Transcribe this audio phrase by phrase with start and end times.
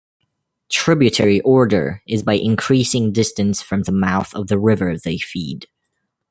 [0.69, 5.67] Tributary order is by increasing distance from the mouth of the river they feed.